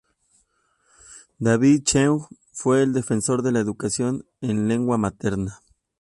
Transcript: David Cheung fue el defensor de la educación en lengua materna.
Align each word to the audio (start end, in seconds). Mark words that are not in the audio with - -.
David 1.37 1.83
Cheung 1.85 2.21
fue 2.51 2.81
el 2.81 2.91
defensor 2.91 3.43
de 3.43 3.51
la 3.51 3.59
educación 3.59 4.25
en 4.41 4.67
lengua 4.67 4.97
materna. 4.97 5.61